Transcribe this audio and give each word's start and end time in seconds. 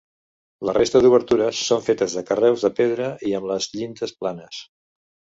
La 0.67 0.73
resta 0.75 0.99
d'obertures 1.01 1.59
són 1.67 1.83
fetes 1.89 2.15
de 2.19 2.23
carreus 2.29 2.63
de 2.67 2.71
pedra 2.79 3.09
i 3.33 3.35
amb 3.41 3.49
les 3.51 3.67
llindes 3.75 4.15
planes. 4.23 4.63